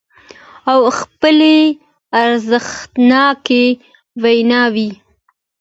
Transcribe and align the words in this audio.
او 0.71 0.79
خپلې 0.99 1.57
ارزښتناکې 2.23 3.65
ويناوې 4.21 4.89